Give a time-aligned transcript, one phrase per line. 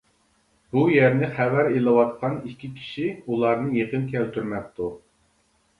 [0.75, 4.95] بۇ يەرنى خەۋەر ئېلىۋاتقان ئىككى كىشى ئۇلارنى يېقىن كەلتۈرمەپتۇ.